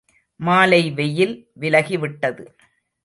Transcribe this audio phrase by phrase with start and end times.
[0.39, 2.45] மாலை வெயில் விலகிவிட்டது.